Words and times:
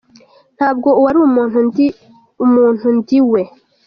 Ntabwo 0.57 0.89
uwo 0.97 1.07
ari 1.09 1.19
umuntu 2.47 2.87
ndi 2.97 3.19
we. 3.31 3.41